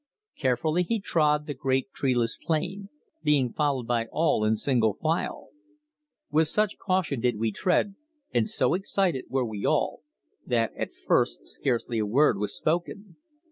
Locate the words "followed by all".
3.53-4.43